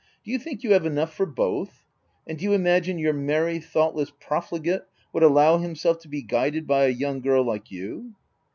Do 0.25 0.31
you 0.31 0.39
think 0.39 0.63
you 0.63 0.73
have 0.73 0.83
enough 0.87 1.13
for 1.13 1.27
both; 1.27 1.85
and 2.25 2.39
do 2.39 2.43
you 2.45 2.53
imagine 2.53 2.97
your 2.97 3.13
merry, 3.13 3.59
thoughtless 3.59 4.11
profligate 4.19 4.81
would 5.13 5.21
allow 5.21 5.59
himself 5.59 5.99
to 5.99 6.07
be 6.07 6.23
guided 6.23 6.65
by 6.65 6.85
a 6.85 6.89
young 6.97 7.21
girl 7.21 7.43
like 7.45 7.69
you 7.69 8.15